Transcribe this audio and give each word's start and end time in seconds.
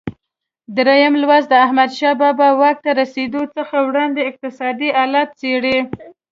درېم 0.77 1.13
لوست 1.21 1.47
د 1.49 1.53
احمدشاه 1.65 2.15
بابا 2.21 2.49
واک 2.59 2.77
ته 2.85 2.91
رسېدو 3.01 3.41
څخه 3.55 3.75
وړاندې 3.87 4.27
اقتصادي 4.29 4.89
حالت 4.97 5.29
څېړي. 5.39 5.77